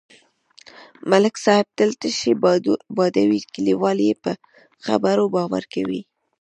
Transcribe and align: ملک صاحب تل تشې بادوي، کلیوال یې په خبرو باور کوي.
ملک 1.11 1.35
صاحب 1.45 1.67
تل 1.77 1.89
تشې 2.01 2.31
بادوي، 2.97 3.39
کلیوال 3.53 3.97
یې 4.07 4.13
په 4.23 4.31
خبرو 4.85 5.23
باور 5.35 5.63
کوي. 5.73 6.01